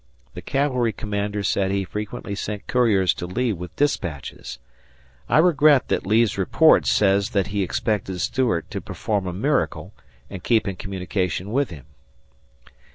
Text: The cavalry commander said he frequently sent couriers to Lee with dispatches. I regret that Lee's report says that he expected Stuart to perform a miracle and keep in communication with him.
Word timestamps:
The 0.33 0.41
cavalry 0.41 0.93
commander 0.93 1.43
said 1.43 1.69
he 1.69 1.83
frequently 1.85 2.33
sent 2.33 2.65
couriers 2.65 3.13
to 3.13 3.27
Lee 3.27 3.53
with 3.53 3.75
dispatches. 3.75 4.57
I 5.29 5.37
regret 5.37 5.89
that 5.89 6.07
Lee's 6.07 6.39
report 6.39 6.87
says 6.87 7.29
that 7.37 7.47
he 7.53 7.61
expected 7.61 8.19
Stuart 8.19 8.71
to 8.71 8.81
perform 8.81 9.27
a 9.27 9.31
miracle 9.31 9.93
and 10.27 10.43
keep 10.43 10.67
in 10.67 10.75
communication 10.77 11.51
with 11.51 11.69
him. 11.69 11.85